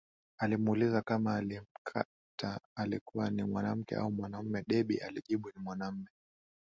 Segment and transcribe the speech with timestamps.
[0.37, 6.07] Alimuuliza kama aliyemkata alikuwa ni mwanamke au mwanaume Debby alijibu ni mwanaume